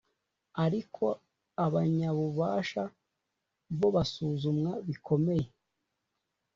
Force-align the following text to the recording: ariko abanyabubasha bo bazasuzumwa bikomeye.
ariko 0.65 1.05
abanyabubasha 1.65 2.83
bo 3.79 3.87
bazasuzumwa 3.95 4.71
bikomeye. 4.87 5.47